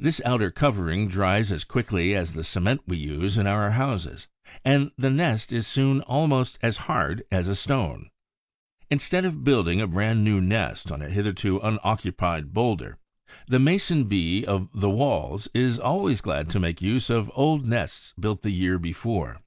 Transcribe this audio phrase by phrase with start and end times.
[0.00, 4.26] This outer covering dries as quickly as the cement we use in our houses;
[4.64, 8.10] and the nest is soon almost as hard as a stone.
[8.90, 12.98] Instead of building a brand new nest on a hitherto unoccupied bowlder,
[13.46, 18.12] the Mason bee of the Walls is always glad to make use of old nests
[18.18, 19.40] built the year before.